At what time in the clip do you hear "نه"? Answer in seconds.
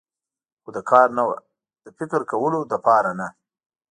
1.17-1.23, 3.19-3.27